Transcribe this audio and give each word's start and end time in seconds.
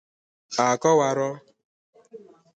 a 0.63 0.65
kọwaruo. 0.81 1.35